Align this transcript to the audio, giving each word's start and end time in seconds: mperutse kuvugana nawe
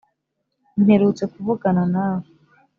mperutse 0.81 1.23
kuvugana 1.31 1.81
nawe 1.93 2.25